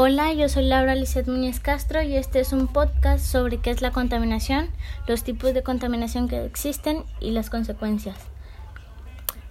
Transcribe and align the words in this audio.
Hola, 0.00 0.32
yo 0.32 0.48
soy 0.48 0.64
Laura 0.66 0.94
Lizeth 0.94 1.26
Muñez 1.26 1.58
Castro 1.58 2.00
y 2.02 2.14
este 2.14 2.38
es 2.38 2.52
un 2.52 2.68
podcast 2.68 3.26
sobre 3.26 3.58
qué 3.58 3.70
es 3.70 3.82
la 3.82 3.90
contaminación, 3.90 4.70
los 5.08 5.24
tipos 5.24 5.52
de 5.54 5.64
contaminación 5.64 6.28
que 6.28 6.44
existen 6.44 7.02
y 7.18 7.32
las 7.32 7.50
consecuencias. 7.50 8.16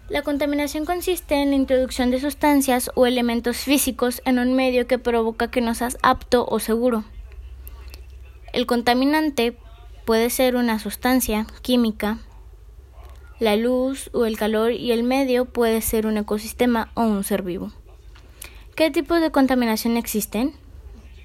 La 0.08 0.22
contaminación 0.22 0.86
consiste 0.86 1.36
en 1.36 1.50
la 1.50 1.58
introducción 1.58 2.12
de 2.12 2.22
sustancias 2.22 2.90
o 2.96 3.06
elementos 3.06 3.58
físicos 3.58 4.22
en 4.24 4.40
un 4.40 4.54
medio 4.54 4.88
que 4.88 4.98
provoca 4.98 5.52
que 5.52 5.60
no 5.60 5.76
seas 5.76 5.98
apto 6.02 6.46
o 6.48 6.60
seguro. 6.60 7.04
El 8.54 8.66
contaminante 8.68 9.58
puede 10.06 10.30
ser 10.30 10.56
una 10.56 10.80
sustancia 10.80 11.46
química, 11.62 12.20
la 13.42 13.58
luz 13.58 14.10
o 14.14 14.26
el 14.26 14.38
calor 14.38 14.72
y 14.72 14.94
el 14.94 15.04
medio 15.04 15.44
puede 15.44 15.82
ser 15.82 16.08
un 16.08 16.16
ecosistema 16.16 16.90
o 16.94 17.02
un 17.02 17.26
ser 17.26 17.42
vivo. 17.42 17.74
¿Qué 18.78 18.92
tipos 18.92 19.20
de 19.22 19.32
contaminación 19.32 19.98
existen? 19.98 20.54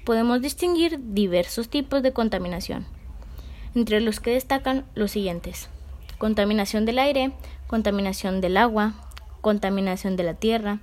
Podemos 0.05 0.41
distinguir 0.41 0.97
diversos 1.13 1.69
tipos 1.69 2.01
de 2.01 2.11
contaminación, 2.11 2.87
entre 3.75 4.01
los 4.01 4.19
que 4.19 4.31
destacan 4.31 4.85
los 4.95 5.11
siguientes. 5.11 5.69
Contaminación 6.17 6.85
del 6.85 6.97
aire, 6.97 7.31
contaminación 7.67 8.41
del 8.41 8.57
agua, 8.57 8.93
contaminación 9.41 10.15
de 10.15 10.23
la 10.23 10.33
tierra, 10.33 10.79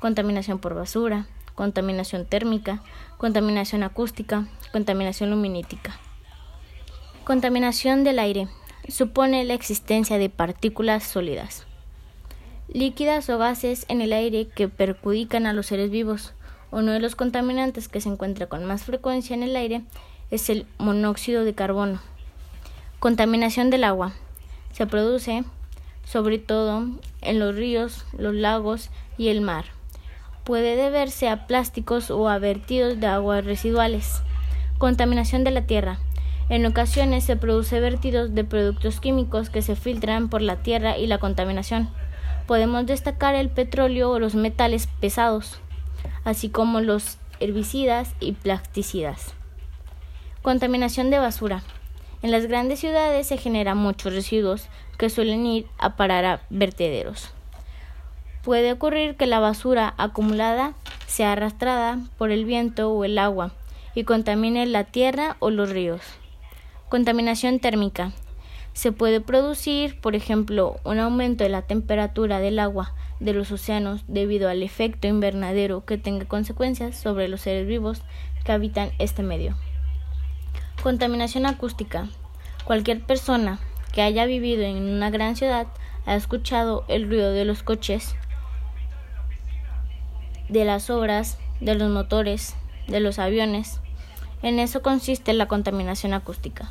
contaminación 0.00 0.60
por 0.60 0.74
basura, 0.74 1.26
contaminación 1.54 2.24
térmica, 2.24 2.82
contaminación 3.18 3.82
acústica, 3.82 4.48
contaminación 4.72 5.28
luminítica. 5.28 6.00
Contaminación 7.24 8.02
del 8.02 8.18
aire 8.18 8.48
supone 8.88 9.44
la 9.44 9.52
existencia 9.52 10.16
de 10.16 10.30
partículas 10.30 11.02
sólidas 11.02 11.66
líquidas 12.68 13.28
o 13.30 13.38
gases 13.38 13.84
en 13.88 14.00
el 14.00 14.12
aire 14.12 14.46
que 14.46 14.68
perjudican 14.68 15.46
a 15.46 15.52
los 15.52 15.66
seres 15.66 15.90
vivos. 15.90 16.32
Uno 16.70 16.92
de 16.92 17.00
los 17.00 17.14
contaminantes 17.14 17.88
que 17.88 18.00
se 18.00 18.08
encuentra 18.08 18.46
con 18.46 18.64
más 18.64 18.84
frecuencia 18.84 19.34
en 19.34 19.42
el 19.42 19.54
aire 19.56 19.82
es 20.30 20.50
el 20.50 20.66
monóxido 20.78 21.44
de 21.44 21.54
carbono. 21.54 22.00
Contaminación 22.98 23.70
del 23.70 23.84
agua. 23.84 24.12
Se 24.72 24.86
produce 24.86 25.44
sobre 26.04 26.38
todo 26.38 26.86
en 27.22 27.38
los 27.38 27.54
ríos, 27.54 28.04
los 28.16 28.34
lagos 28.34 28.90
y 29.16 29.28
el 29.28 29.40
mar. 29.40 29.66
Puede 30.44 30.76
deberse 30.76 31.28
a 31.28 31.46
plásticos 31.46 32.10
o 32.10 32.28
a 32.28 32.38
vertidos 32.38 33.00
de 33.00 33.06
aguas 33.06 33.44
residuales. 33.44 34.22
Contaminación 34.78 35.44
de 35.44 35.50
la 35.50 35.62
tierra. 35.62 35.98
En 36.50 36.66
ocasiones 36.66 37.24
se 37.24 37.36
produce 37.36 37.80
vertidos 37.80 38.34
de 38.34 38.44
productos 38.44 39.00
químicos 39.00 39.48
que 39.48 39.62
se 39.62 39.76
filtran 39.76 40.28
por 40.28 40.42
la 40.42 40.56
tierra 40.56 40.98
y 40.98 41.06
la 41.06 41.18
contaminación 41.18 41.88
podemos 42.46 42.86
destacar 42.86 43.34
el 43.34 43.50
petróleo 43.50 44.10
o 44.10 44.18
los 44.18 44.34
metales 44.34 44.88
pesados, 45.00 45.58
así 46.24 46.48
como 46.48 46.80
los 46.80 47.18
herbicidas 47.40 48.14
y 48.20 48.32
plasticidas. 48.32 49.34
Contaminación 50.42 51.10
de 51.10 51.18
basura. 51.18 51.62
En 52.22 52.30
las 52.30 52.46
grandes 52.46 52.80
ciudades 52.80 53.26
se 53.26 53.36
generan 53.36 53.78
muchos 53.78 54.14
residuos 54.14 54.68
que 54.98 55.10
suelen 55.10 55.46
ir 55.46 55.66
a 55.78 55.96
parar 55.96 56.24
a 56.24 56.40
vertederos. 56.50 57.30
Puede 58.42 58.72
ocurrir 58.72 59.16
que 59.16 59.26
la 59.26 59.40
basura 59.40 59.94
acumulada 59.96 60.74
sea 61.06 61.32
arrastrada 61.32 61.98
por 62.18 62.30
el 62.30 62.44
viento 62.44 62.90
o 62.90 63.04
el 63.04 63.18
agua 63.18 63.52
y 63.94 64.04
contamine 64.04 64.66
la 64.66 64.84
tierra 64.84 65.36
o 65.38 65.50
los 65.50 65.70
ríos. 65.70 66.02
Contaminación 66.88 67.58
térmica 67.58 68.12
se 68.74 68.90
puede 68.90 69.20
producir, 69.20 70.00
por 70.00 70.16
ejemplo, 70.16 70.80
un 70.84 70.98
aumento 70.98 71.44
de 71.44 71.50
la 71.50 71.62
temperatura 71.62 72.40
del 72.40 72.58
agua 72.58 72.92
de 73.20 73.32
los 73.32 73.50
océanos 73.52 74.02
debido 74.08 74.48
al 74.48 74.62
efecto 74.64 75.06
invernadero 75.06 75.84
que 75.84 75.96
tenga 75.96 76.26
consecuencias 76.26 76.96
sobre 76.96 77.28
los 77.28 77.40
seres 77.40 77.66
vivos 77.68 78.02
que 78.44 78.52
habitan 78.52 78.90
este 78.98 79.22
medio. 79.22 79.56
Contaminación 80.82 81.46
acústica. 81.46 82.08
Cualquier 82.64 83.00
persona 83.00 83.60
que 83.92 84.02
haya 84.02 84.26
vivido 84.26 84.62
en 84.62 84.82
una 84.82 85.08
gran 85.08 85.36
ciudad 85.36 85.68
ha 86.04 86.16
escuchado 86.16 86.84
el 86.88 87.08
ruido 87.08 87.30
de 87.30 87.44
los 87.44 87.62
coches, 87.62 88.16
de 90.48 90.64
las 90.64 90.90
obras, 90.90 91.38
de 91.60 91.76
los 91.76 91.90
motores, 91.90 92.56
de 92.88 92.98
los 92.98 93.20
aviones. 93.20 93.80
En 94.42 94.58
eso 94.58 94.82
consiste 94.82 95.32
la 95.32 95.46
contaminación 95.46 96.12
acústica. 96.12 96.70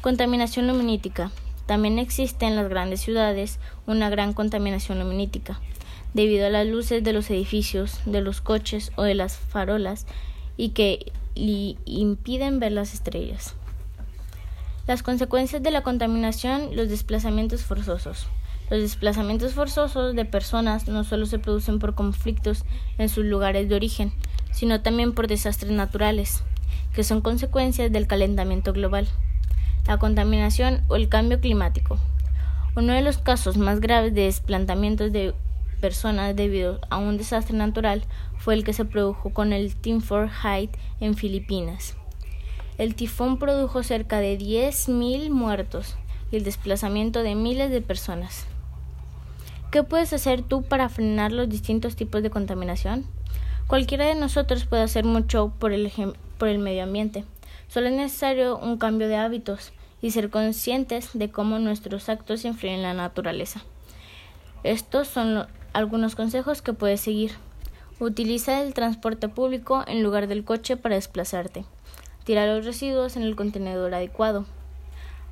Contaminación 0.00 0.68
luminítica. 0.68 1.32
También 1.66 1.98
existe 1.98 2.46
en 2.46 2.54
las 2.54 2.68
grandes 2.68 3.00
ciudades 3.00 3.58
una 3.84 4.08
gran 4.08 4.32
contaminación 4.32 5.00
luminítica, 5.00 5.58
debido 6.14 6.46
a 6.46 6.50
las 6.50 6.68
luces 6.68 7.02
de 7.02 7.12
los 7.12 7.28
edificios, 7.30 7.98
de 8.06 8.20
los 8.20 8.40
coches 8.40 8.92
o 8.94 9.02
de 9.02 9.16
las 9.16 9.36
farolas 9.36 10.06
y 10.56 10.68
que 10.68 11.10
impiden 11.34 12.60
ver 12.60 12.70
las 12.70 12.94
estrellas. 12.94 13.56
Las 14.86 15.02
consecuencias 15.02 15.64
de 15.64 15.72
la 15.72 15.82
contaminación, 15.82 16.76
los 16.76 16.88
desplazamientos 16.88 17.64
forzosos. 17.64 18.28
Los 18.70 18.80
desplazamientos 18.80 19.52
forzosos 19.52 20.14
de 20.14 20.24
personas 20.24 20.86
no 20.86 21.02
solo 21.02 21.26
se 21.26 21.40
producen 21.40 21.80
por 21.80 21.96
conflictos 21.96 22.64
en 22.98 23.08
sus 23.08 23.24
lugares 23.24 23.68
de 23.68 23.74
origen, 23.74 24.12
sino 24.52 24.80
también 24.80 25.12
por 25.12 25.26
desastres 25.26 25.72
naturales, 25.72 26.44
que 26.94 27.02
son 27.02 27.20
consecuencias 27.20 27.90
del 27.90 28.06
calentamiento 28.06 28.72
global 28.72 29.08
la 29.88 29.96
contaminación 29.96 30.82
o 30.88 30.96
el 30.96 31.08
cambio 31.08 31.40
climático. 31.40 31.98
Uno 32.76 32.92
de 32.92 33.00
los 33.00 33.16
casos 33.16 33.56
más 33.56 33.80
graves 33.80 34.14
de 34.14 34.24
desplantamientos 34.24 35.12
de 35.12 35.34
personas 35.80 36.36
debido 36.36 36.78
a 36.90 36.98
un 36.98 37.16
desastre 37.16 37.56
natural 37.56 38.04
fue 38.36 38.52
el 38.52 38.64
que 38.64 38.74
se 38.74 38.84
produjo 38.84 39.32
con 39.32 39.54
el 39.54 39.74
Timfor 39.74 40.28
Height 40.28 40.76
en 41.00 41.14
Filipinas. 41.14 41.96
El 42.76 42.94
tifón 42.94 43.38
produjo 43.38 43.82
cerca 43.82 44.20
de 44.20 44.38
10.000 44.38 45.30
muertos 45.30 45.96
y 46.30 46.36
el 46.36 46.44
desplazamiento 46.44 47.22
de 47.22 47.34
miles 47.34 47.70
de 47.70 47.80
personas. 47.80 48.46
¿Qué 49.70 49.84
puedes 49.84 50.12
hacer 50.12 50.42
tú 50.42 50.62
para 50.62 50.90
frenar 50.90 51.32
los 51.32 51.48
distintos 51.48 51.96
tipos 51.96 52.22
de 52.22 52.28
contaminación? 52.28 53.06
Cualquiera 53.66 54.04
de 54.04 54.14
nosotros 54.16 54.66
puede 54.66 54.82
hacer 54.82 55.06
mucho 55.06 55.50
por 55.58 55.72
el, 55.72 55.90
por 56.36 56.48
el 56.48 56.58
medio 56.58 56.82
ambiente. 56.82 57.24
Solo 57.68 57.88
es 57.88 57.94
necesario 57.94 58.58
un 58.58 58.76
cambio 58.76 59.08
de 59.08 59.16
hábitos 59.16 59.72
y 60.00 60.10
ser 60.10 60.30
conscientes 60.30 61.10
de 61.14 61.30
cómo 61.30 61.58
nuestros 61.58 62.08
actos 62.08 62.44
influyen 62.44 62.78
en 62.78 62.82
la 62.82 62.94
naturaleza. 62.94 63.62
Estos 64.64 65.08
son 65.08 65.46
algunos 65.72 66.14
consejos 66.14 66.62
que 66.62 66.72
puedes 66.72 67.00
seguir. 67.00 67.32
Utiliza 68.00 68.62
el 68.62 68.74
transporte 68.74 69.28
público 69.28 69.84
en 69.86 70.02
lugar 70.02 70.26
del 70.26 70.44
coche 70.44 70.76
para 70.76 70.96
desplazarte. 70.96 71.64
Tira 72.24 72.46
los 72.46 72.64
residuos 72.64 73.16
en 73.16 73.22
el 73.22 73.36
contenedor 73.36 73.94
adecuado. 73.94 74.44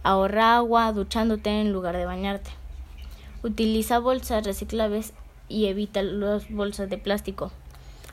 Ahorra 0.03 0.57
agua 0.57 0.93
duchándote 0.93 1.61
en 1.61 1.73
lugar 1.73 1.97
de 1.97 2.07
bañarte. 2.07 2.51
Utiliza 3.43 3.99
bolsas 3.99 4.47
reciclables 4.47 5.13
y 5.49 5.67
evita 5.67 6.03
las 6.03 6.51
bolsas 6.51 6.89
de 6.89 6.99
plástico. 6.99 7.53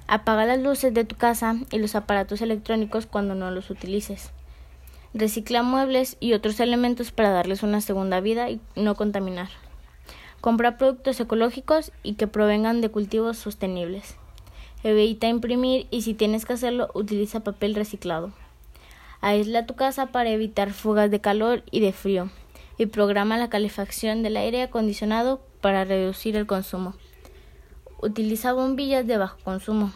Apaga 0.08 0.46
las 0.46 0.59
luces 0.59 0.94
de 0.94 1.06
tu 1.06 1.16
casa 1.16 1.56
y 1.72 1.80
los 1.80 1.96
aparatos 1.96 2.41
electrónicos 2.41 3.06
cuando 3.06 3.35
no 3.35 3.50
los 3.52 3.70
utilices. 3.70 4.33
Recicla 5.13 5.62
muebles 5.62 6.18
y 6.19 6.34
otros 6.34 6.59
elementos 6.59 7.12
para 7.12 7.29
darles 7.29 7.62
una 7.62 7.81
segunda 7.81 8.19
vida 8.19 8.50
y 8.50 8.59
no 8.75 8.96
contaminar. 8.96 9.50
Compra 10.41 10.78
productos 10.78 11.19
ecológicos 11.19 11.91
y 12.01 12.16
que 12.16 12.28
provengan 12.28 12.81
de 12.81 12.90
cultivos 12.90 13.38
sostenibles. 13.38 14.16
Evita 14.84 15.28
imprimir 15.28 15.88
y 15.91 16.02
si 16.02 16.13
tienes 16.13 16.46
que 16.46 16.53
hacerlo, 16.53 16.90
utiliza 16.96 17.44
papel 17.44 17.75
reciclado. 17.75 18.34
Aísla 19.22 19.66
tu 19.66 19.75
casa 19.75 20.07
para 20.07 20.31
evitar 20.31 20.73
fugas 20.73 21.12
de 21.12 21.22
calor 21.22 21.63
y 21.72 21.79
de 21.79 21.94
frío 21.94 22.29
y 22.78 22.88
programa 22.88 23.38
la 23.38 23.50
calefacción 23.50 24.23
del 24.23 24.35
aire 24.35 24.63
acondicionado 24.63 25.41
para 25.62 25.85
reducir 25.85 26.35
el 26.35 26.47
consumo. 26.47 26.96
Utiliza 28.02 28.52
bombillas 28.52 29.07
de 29.07 29.18
bajo 29.18 29.38
consumo. 29.44 29.94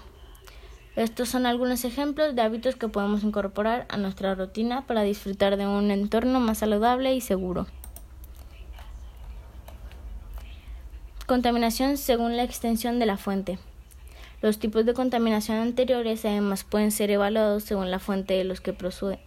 Estos 0.97 1.29
son 1.29 1.45
algunos 1.45 1.85
ejemplos 1.85 2.33
de 2.33 2.41
hábitos 2.41 2.75
que 2.75 2.87
podemos 2.87 3.23
incorporar 3.23 3.85
a 3.87 3.97
nuestra 3.97 4.33
rutina 4.33 4.87
para 4.87 5.03
disfrutar 5.03 5.55
de 5.55 5.67
un 5.67 5.91
entorno 5.91 6.39
más 6.39 6.57
saludable 6.57 7.13
y 7.13 7.21
seguro. 7.21 7.67
Contaminación 11.27 11.97
según 11.97 12.35
la 12.35 12.43
extensión 12.43 12.97
de 12.97 13.05
la 13.05 13.17
fuente. 13.17 13.59
Los 14.41 14.57
tipos 14.57 14.87
de 14.87 14.95
contaminación 14.95 15.59
anteriores 15.59 16.25
además 16.25 16.63
pueden 16.63 16.89
ser 16.89 17.11
evaluados 17.11 17.61
según 17.61 17.91
la 17.91 17.99
fuente 17.99 18.33
de 18.33 18.43
los 18.43 18.59
que 18.59 18.73
proceden. 18.73 19.19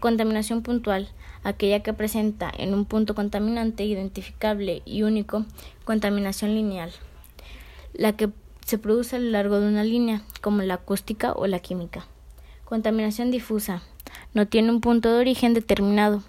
Contaminación 0.00 0.62
puntual, 0.62 1.08
aquella 1.44 1.82
que 1.82 1.94
presenta 1.94 2.52
en 2.54 2.74
un 2.74 2.84
punto 2.84 3.14
contaminante 3.14 3.86
identificable 3.86 4.82
y 4.84 5.02
único, 5.02 5.46
contaminación 5.86 6.54
lineal, 6.54 6.92
la 7.94 8.18
que 8.18 8.28
se 8.68 8.76
produce 8.76 9.16
a 9.16 9.18
lo 9.18 9.30
largo 9.30 9.60
de 9.60 9.66
una 9.66 9.82
línea, 9.82 10.20
como 10.42 10.60
la 10.60 10.74
acústica 10.74 11.32
o 11.32 11.46
la 11.46 11.58
química. 11.58 12.04
Contaminación 12.66 13.30
difusa. 13.30 13.80
No 14.34 14.46
tiene 14.46 14.68
un 14.70 14.82
punto 14.82 15.10
de 15.10 15.18
origen 15.18 15.54
determinado. 15.54 16.22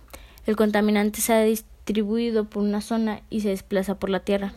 El 0.45 0.55
contaminante 0.55 1.19
se 1.19 1.33
ha 1.33 1.41
distribuido 1.41 2.45
por 2.45 2.63
una 2.63 2.79
zona 2.79 3.23
y 3.29 3.41
se 3.41 3.49
desplaza 3.49 3.99
por 3.99 4.09
la 4.09 4.21
tierra, 4.21 4.53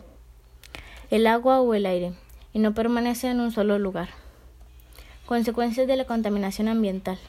el 1.11 1.27
agua 1.27 1.59
o 1.59 1.73
el 1.73 1.85
aire, 1.85 2.13
y 2.53 2.59
no 2.59 2.73
permanece 2.73 3.29
en 3.29 3.41
un 3.41 3.51
solo 3.51 3.77
lugar. 3.79 4.07
Consecuencias 5.25 5.85
de 5.85 5.97
la 5.97 6.05
contaminación 6.05 6.69
ambiental. 6.69 7.19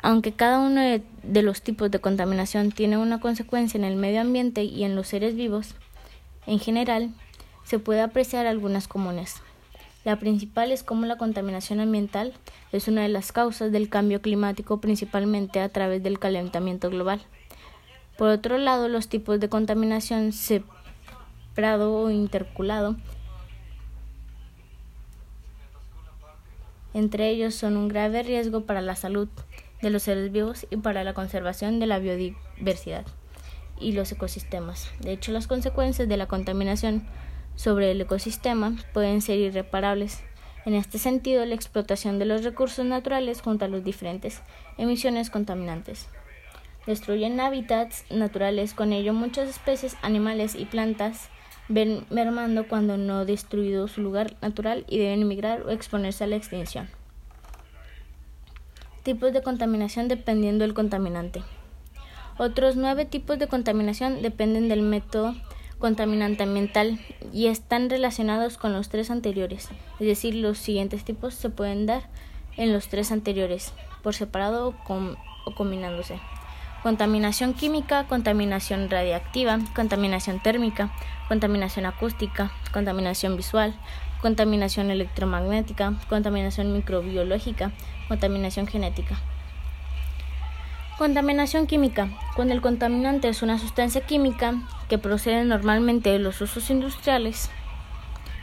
Aunque 0.00 0.30
cada 0.30 0.60
uno 0.60 0.80
de 0.80 1.42
los 1.42 1.60
tipos 1.60 1.90
de 1.90 1.98
contaminación 1.98 2.70
tiene 2.70 2.98
una 2.98 3.18
consecuencia 3.18 3.78
en 3.78 3.84
el 3.84 3.96
medio 3.96 4.20
ambiente 4.20 4.62
y 4.62 4.84
en 4.84 4.94
los 4.94 5.08
seres 5.08 5.34
vivos, 5.34 5.74
en 6.46 6.60
general, 6.60 7.12
se 7.64 7.80
puede 7.80 8.02
apreciar 8.02 8.46
algunas 8.46 8.86
comunes. 8.86 9.42
La 10.06 10.20
principal 10.20 10.70
es 10.70 10.84
cómo 10.84 11.04
la 11.04 11.18
contaminación 11.18 11.80
ambiental 11.80 12.32
es 12.70 12.86
una 12.86 13.02
de 13.02 13.08
las 13.08 13.32
causas 13.32 13.72
del 13.72 13.88
cambio 13.88 14.22
climático 14.22 14.80
principalmente 14.80 15.58
a 15.58 15.68
través 15.68 16.00
del 16.00 16.20
calentamiento 16.20 16.90
global. 16.90 17.20
Por 18.16 18.28
otro 18.28 18.56
lado, 18.56 18.86
los 18.86 19.08
tipos 19.08 19.40
de 19.40 19.48
contaminación 19.48 20.32
separado 20.32 21.92
o 21.92 22.10
interculado 22.10 22.94
entre 26.94 27.28
ellos 27.30 27.56
son 27.56 27.76
un 27.76 27.88
grave 27.88 28.22
riesgo 28.22 28.60
para 28.60 28.82
la 28.82 28.94
salud 28.94 29.28
de 29.82 29.90
los 29.90 30.04
seres 30.04 30.30
vivos 30.30 30.68
y 30.70 30.76
para 30.76 31.02
la 31.02 31.14
conservación 31.14 31.80
de 31.80 31.86
la 31.86 31.98
biodiversidad 31.98 33.04
y 33.80 33.90
los 33.90 34.12
ecosistemas. 34.12 34.88
De 35.00 35.10
hecho, 35.10 35.32
las 35.32 35.48
consecuencias 35.48 36.08
de 36.08 36.16
la 36.16 36.28
contaminación 36.28 37.08
sobre 37.56 37.90
el 37.90 38.00
ecosistema 38.00 38.76
pueden 38.92 39.20
ser 39.20 39.38
irreparables. 39.38 40.22
En 40.64 40.74
este 40.74 40.98
sentido, 40.98 41.44
la 41.44 41.54
explotación 41.54 42.18
de 42.18 42.26
los 42.26 42.44
recursos 42.44 42.84
naturales 42.84 43.40
junto 43.40 43.64
a 43.64 43.68
las 43.68 43.84
diferentes 43.84 44.42
emisiones 44.78 45.30
contaminantes 45.30 46.08
destruyen 46.86 47.40
hábitats 47.40 48.04
naturales, 48.10 48.72
con 48.72 48.92
ello 48.92 49.12
muchas 49.12 49.48
especies 49.48 49.96
animales 50.02 50.54
y 50.54 50.64
plantas 50.64 51.28
ven 51.68 52.06
mermando 52.10 52.68
cuando 52.68 52.96
no 52.96 53.24
destruido 53.24 53.88
su 53.88 54.00
lugar 54.00 54.36
natural 54.40 54.84
y 54.88 54.98
deben 54.98 55.22
emigrar 55.22 55.62
o 55.62 55.70
exponerse 55.70 56.24
a 56.24 56.26
la 56.28 56.36
extinción. 56.36 56.88
Tipos 59.02 59.32
de 59.32 59.42
contaminación 59.42 60.08
dependiendo 60.08 60.64
del 60.64 60.74
contaminante. 60.74 61.42
Otros 62.38 62.76
nueve 62.76 63.04
tipos 63.04 63.38
de 63.38 63.48
contaminación 63.48 64.22
dependen 64.22 64.68
del 64.68 64.82
método 64.82 65.34
contaminante 65.78 66.42
ambiental 66.42 66.98
y 67.32 67.48
están 67.48 67.90
relacionados 67.90 68.56
con 68.56 68.72
los 68.72 68.88
tres 68.88 69.10
anteriores, 69.10 69.68
es 70.00 70.06
decir, 70.06 70.34
los 70.34 70.58
siguientes 70.58 71.04
tipos 71.04 71.34
se 71.34 71.50
pueden 71.50 71.86
dar 71.86 72.08
en 72.56 72.72
los 72.72 72.88
tres 72.88 73.12
anteriores, 73.12 73.72
por 74.02 74.14
separado 74.14 74.68
o, 74.68 75.54
combinándose. 75.54 76.18
Contaminación 76.82 77.54
química, 77.54 78.06
contaminación 78.06 78.88
radiactiva, 78.88 79.58
contaminación 79.74 80.40
térmica, 80.40 80.92
contaminación 81.28 81.84
acústica, 81.84 82.52
contaminación 82.72 83.36
visual, 83.36 83.74
contaminación 84.22 84.90
electromagnética, 84.90 85.94
contaminación 86.08 86.72
microbiológica, 86.72 87.72
contaminación 88.08 88.66
genética. 88.66 89.18
Contaminación 90.98 91.66
química. 91.66 92.08
Cuando 92.36 92.54
el 92.54 92.62
contaminante 92.62 93.28
es 93.28 93.42
una 93.42 93.58
sustancia 93.58 94.00
química 94.00 94.54
que 94.88 94.96
procede 94.96 95.44
normalmente 95.44 96.08
de 96.08 96.18
los 96.18 96.40
usos 96.40 96.70
industriales. 96.70 97.50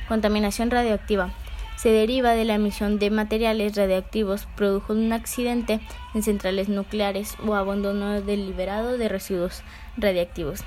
Contaminación 0.07 0.69
radioactiva. 0.69 1.33
Se 1.77 1.89
deriva 1.89 2.33
de 2.33 2.45
la 2.45 2.53
emisión 2.53 2.99
de 2.99 3.09
materiales 3.09 3.75
radiactivos 3.75 4.45
produjo 4.55 4.93
un 4.93 5.11
accidente 5.13 5.81
en 6.13 6.21
centrales 6.21 6.69
nucleares 6.69 7.35
o 7.43 7.55
abandono 7.55 8.21
deliberado 8.21 8.99
de 8.99 9.09
residuos 9.09 9.63
radiactivos. 9.97 10.63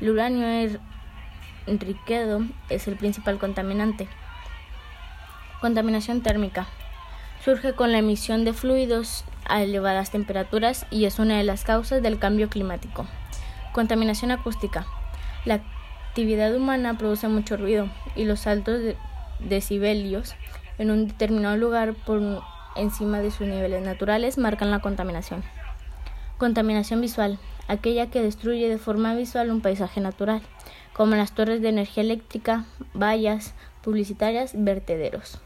El 0.00 0.08
uranio 0.08 0.78
enriquecido 1.66 2.46
es 2.70 2.88
el 2.88 2.96
principal 2.96 3.36
contaminante. 3.36 4.08
Contaminación 5.60 6.22
térmica. 6.22 6.66
Surge 7.44 7.74
con 7.74 7.92
la 7.92 7.98
emisión 7.98 8.46
de 8.46 8.54
fluidos 8.54 9.26
a 9.48 9.62
elevadas 9.62 10.10
temperaturas 10.10 10.86
y 10.90 11.04
es 11.04 11.18
una 11.18 11.38
de 11.38 11.44
las 11.44 11.64
causas 11.64 12.02
del 12.02 12.18
cambio 12.18 12.48
climático. 12.48 13.06
Contaminación 13.72 14.30
acústica. 14.30 14.86
La 15.44 15.62
actividad 16.08 16.54
humana 16.54 16.96
produce 16.96 17.28
mucho 17.28 17.56
ruido 17.56 17.88
y 18.14 18.24
los 18.24 18.46
altos 18.46 18.80
decibelios 19.38 20.34
en 20.78 20.90
un 20.90 21.08
determinado 21.08 21.56
lugar 21.56 21.94
por 21.94 22.42
encima 22.76 23.20
de 23.20 23.30
sus 23.30 23.46
niveles 23.46 23.82
naturales 23.82 24.38
marcan 24.38 24.70
la 24.70 24.80
contaminación. 24.80 25.42
Contaminación 26.38 27.00
visual, 27.00 27.38
aquella 27.68 28.10
que 28.10 28.22
destruye 28.22 28.68
de 28.68 28.78
forma 28.78 29.14
visual 29.14 29.50
un 29.50 29.60
paisaje 29.60 30.00
natural, 30.00 30.42
como 30.92 31.16
las 31.16 31.32
torres 31.32 31.62
de 31.62 31.68
energía 31.68 32.02
eléctrica, 32.02 32.64
vallas 32.94 33.54
publicitarias, 33.82 34.52
vertederos. 34.54 35.40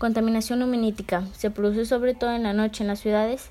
Contaminación 0.00 0.60
luminítica 0.60 1.26
se 1.36 1.50
produce 1.50 1.84
sobre 1.84 2.14
todo 2.14 2.32
en 2.32 2.44
la 2.44 2.54
noche 2.54 2.82
en 2.82 2.88
las 2.88 3.00
ciudades 3.00 3.50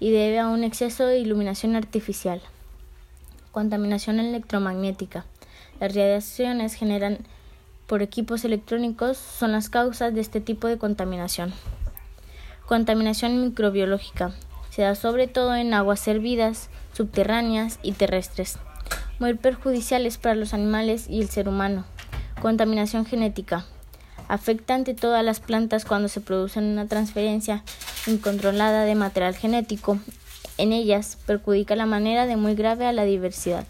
y 0.00 0.12
debe 0.12 0.38
a 0.38 0.48
un 0.48 0.64
exceso 0.64 1.04
de 1.04 1.18
iluminación 1.18 1.76
artificial. 1.76 2.40
Contaminación 3.52 4.18
electromagnética. 4.18 5.26
Las 5.80 5.94
radiaciones 5.94 6.72
generadas 6.72 7.18
por 7.86 8.00
equipos 8.00 8.46
electrónicos 8.46 9.18
son 9.18 9.52
las 9.52 9.68
causas 9.68 10.14
de 10.14 10.22
este 10.22 10.40
tipo 10.40 10.68
de 10.68 10.78
contaminación. 10.78 11.52
Contaminación 12.64 13.42
microbiológica. 13.42 14.32
Se 14.70 14.80
da 14.80 14.94
sobre 14.94 15.26
todo 15.26 15.54
en 15.54 15.74
aguas 15.74 16.08
hervidas, 16.08 16.70
subterráneas 16.94 17.78
y 17.82 17.92
terrestres, 17.92 18.56
muy 19.18 19.34
perjudiciales 19.34 20.16
para 20.16 20.34
los 20.34 20.54
animales 20.54 21.10
y 21.10 21.20
el 21.20 21.28
ser 21.28 21.46
humano. 21.46 21.84
Contaminación 22.40 23.04
genética 23.04 23.66
afecta 24.28 24.74
ante 24.74 24.94
todas 24.94 25.24
las 25.24 25.40
plantas 25.40 25.84
cuando 25.84 26.08
se 26.08 26.20
produce 26.20 26.58
una 26.58 26.86
transferencia 26.86 27.62
incontrolada 28.06 28.84
de 28.84 28.94
material 28.94 29.34
genético. 29.34 29.98
En 30.58 30.72
ellas 30.72 31.18
perjudica 31.26 31.76
la 31.76 31.86
manera 31.86 32.26
de 32.26 32.36
muy 32.36 32.54
grave 32.54 32.86
a 32.86 32.92
la 32.92 33.04
diversidad. 33.04 33.66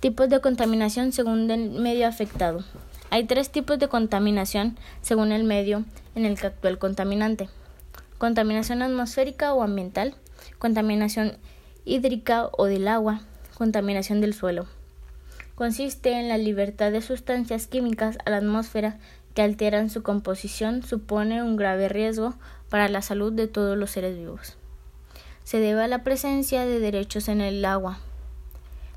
Tipos 0.00 0.28
de 0.28 0.40
contaminación 0.40 1.12
según 1.12 1.50
el 1.50 1.70
medio 1.70 2.06
afectado. 2.06 2.64
Hay 3.10 3.24
tres 3.24 3.50
tipos 3.50 3.78
de 3.78 3.88
contaminación 3.88 4.78
según 5.02 5.32
el 5.32 5.44
medio 5.44 5.84
en 6.14 6.24
el 6.24 6.38
que 6.38 6.46
actúa 6.46 6.70
el 6.70 6.78
contaminante. 6.78 7.48
Contaminación 8.18 8.82
atmosférica 8.82 9.52
o 9.54 9.62
ambiental, 9.62 10.14
contaminación 10.58 11.38
hídrica 11.84 12.48
o 12.52 12.66
del 12.66 12.88
agua, 12.88 13.22
contaminación 13.56 14.20
del 14.20 14.34
suelo 14.34 14.66
consiste 15.58 16.12
en 16.12 16.28
la 16.28 16.38
libertad 16.38 16.92
de 16.92 17.02
sustancias 17.02 17.66
químicas 17.66 18.16
a 18.24 18.30
la 18.30 18.36
atmósfera 18.36 18.96
que 19.34 19.42
alteran 19.42 19.90
su 19.90 20.04
composición 20.04 20.84
supone 20.84 21.42
un 21.42 21.56
grave 21.56 21.88
riesgo 21.88 22.34
para 22.68 22.88
la 22.88 23.02
salud 23.02 23.32
de 23.32 23.48
todos 23.48 23.76
los 23.76 23.90
seres 23.90 24.16
vivos. 24.16 24.56
Se 25.42 25.58
debe 25.58 25.82
a 25.82 25.88
la 25.88 26.04
presencia 26.04 26.64
de 26.64 26.78
derechos 26.78 27.26
en 27.26 27.40
el 27.40 27.64
agua. 27.64 27.98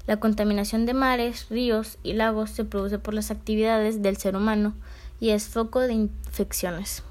La 0.06 0.18
contaminación 0.18 0.86
de 0.86 0.94
mares, 0.94 1.48
ríos 1.50 1.98
y 2.04 2.14
lagos 2.14 2.52
se 2.52 2.64
produce 2.64 3.00
por 3.00 3.16
las 3.16 3.32
actividades 3.32 4.04
del 4.04 4.18
ser 4.18 4.36
humano 4.36 4.76
y 5.20 5.32
es 5.32 5.48
foco 5.48 5.80
de 5.80 5.94
infecciones. 5.94 7.02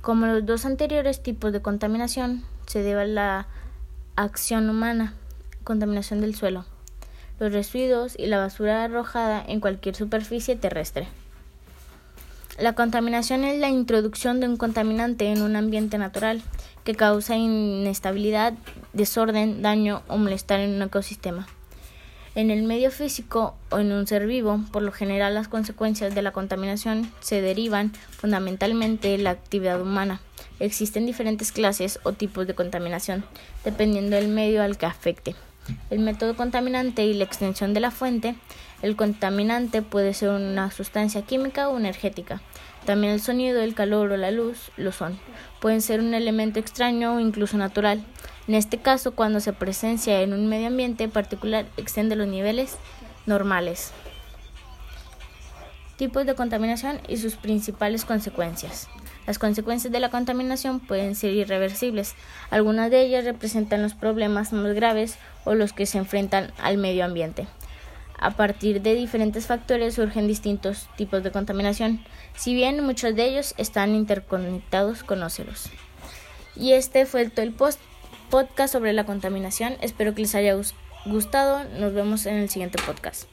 Como 0.00 0.24
los 0.24 0.46
dos 0.46 0.64
anteriores 0.64 1.22
tipos 1.22 1.52
de 1.52 1.60
contaminación, 1.60 2.44
se 2.66 2.82
debe 2.82 3.02
a 3.02 3.06
la 3.06 3.48
acción 4.16 4.70
humana, 4.70 5.12
contaminación 5.64 6.22
del 6.22 6.34
suelo 6.34 6.71
los 7.42 7.52
residuos 7.52 8.14
y 8.16 8.26
la 8.26 8.38
basura 8.38 8.84
arrojada 8.84 9.44
en 9.44 9.58
cualquier 9.58 9.96
superficie 9.96 10.54
terrestre. 10.54 11.08
La 12.56 12.74
contaminación 12.74 13.42
es 13.42 13.58
la 13.58 13.68
introducción 13.68 14.38
de 14.38 14.46
un 14.46 14.56
contaminante 14.56 15.26
en 15.26 15.42
un 15.42 15.56
ambiente 15.56 15.98
natural 15.98 16.40
que 16.84 16.94
causa 16.94 17.34
inestabilidad, 17.34 18.54
desorden, 18.92 19.60
daño 19.60 20.02
o 20.06 20.18
malestar 20.18 20.60
en 20.60 20.74
un 20.74 20.82
ecosistema. 20.82 21.48
En 22.36 22.52
el 22.52 22.62
medio 22.62 22.92
físico 22.92 23.56
o 23.70 23.78
en 23.78 23.90
un 23.90 24.06
ser 24.06 24.28
vivo, 24.28 24.60
por 24.70 24.82
lo 24.82 24.92
general 24.92 25.34
las 25.34 25.48
consecuencias 25.48 26.14
de 26.14 26.22
la 26.22 26.30
contaminación 26.30 27.10
se 27.20 27.42
derivan 27.42 27.92
fundamentalmente 28.10 29.08
de 29.08 29.18
la 29.18 29.30
actividad 29.30 29.82
humana. 29.82 30.20
Existen 30.60 31.06
diferentes 31.06 31.50
clases 31.50 31.98
o 32.04 32.12
tipos 32.12 32.46
de 32.46 32.54
contaminación, 32.54 33.24
dependiendo 33.64 34.14
del 34.14 34.28
medio 34.28 34.62
al 34.62 34.78
que 34.78 34.86
afecte 34.86 35.34
el 35.90 36.00
método 36.00 36.36
contaminante 36.36 37.04
y 37.04 37.14
la 37.14 37.24
extensión 37.24 37.74
de 37.74 37.80
la 37.80 37.90
fuente, 37.90 38.34
el 38.82 38.96
contaminante 38.96 39.82
puede 39.82 40.14
ser 40.14 40.30
una 40.30 40.70
sustancia 40.70 41.22
química 41.22 41.68
o 41.68 41.78
energética. 41.78 42.40
También 42.84 43.12
el 43.12 43.20
sonido, 43.20 43.60
el 43.60 43.74
calor 43.74 44.10
o 44.10 44.16
la 44.16 44.32
luz 44.32 44.72
lo 44.76 44.90
son. 44.90 45.18
Pueden 45.60 45.80
ser 45.80 46.00
un 46.00 46.14
elemento 46.14 46.58
extraño 46.58 47.14
o 47.14 47.20
incluso 47.20 47.56
natural. 47.56 48.04
En 48.48 48.56
este 48.56 48.78
caso, 48.78 49.12
cuando 49.12 49.38
se 49.38 49.52
presencia 49.52 50.20
en 50.20 50.32
un 50.32 50.48
medio 50.48 50.66
ambiente 50.66 51.06
particular, 51.08 51.66
extiende 51.76 52.16
los 52.16 52.26
niveles 52.26 52.76
normales. 53.26 53.92
Tipos 55.96 56.26
de 56.26 56.34
contaminación 56.34 57.00
y 57.08 57.18
sus 57.18 57.36
principales 57.36 58.04
consecuencias. 58.04 58.88
Las 59.26 59.38
consecuencias 59.38 59.92
de 59.92 60.00
la 60.00 60.10
contaminación 60.10 60.80
pueden 60.80 61.14
ser 61.14 61.32
irreversibles. 61.32 62.14
Algunas 62.50 62.90
de 62.90 63.02
ellas 63.02 63.24
representan 63.24 63.82
los 63.82 63.94
problemas 63.94 64.52
más 64.52 64.74
graves 64.74 65.16
o 65.44 65.54
los 65.54 65.72
que 65.72 65.86
se 65.86 65.98
enfrentan 65.98 66.52
al 66.58 66.78
medio 66.78 67.04
ambiente. 67.04 67.46
A 68.18 68.30
partir 68.30 68.82
de 68.82 68.94
diferentes 68.94 69.46
factores 69.46 69.94
surgen 69.94 70.28
distintos 70.28 70.88
tipos 70.96 71.24
de 71.24 71.32
contaminación, 71.32 72.04
si 72.36 72.54
bien 72.54 72.84
muchos 72.84 73.16
de 73.16 73.24
ellos 73.24 73.54
están 73.58 73.94
interconectados 73.94 75.02
con 75.02 75.22
océanos. 75.22 75.70
Y 76.54 76.72
este 76.72 77.06
fue 77.06 77.28
todo 77.28 77.44
el 77.44 77.52
post 77.52 77.80
podcast 78.30 78.72
sobre 78.72 78.92
la 78.92 79.04
contaminación. 79.04 79.74
Espero 79.80 80.14
que 80.14 80.22
les 80.22 80.34
haya 80.34 80.56
gustado. 81.04 81.64
Nos 81.78 81.94
vemos 81.94 82.26
en 82.26 82.36
el 82.36 82.48
siguiente 82.48 82.78
podcast. 82.84 83.28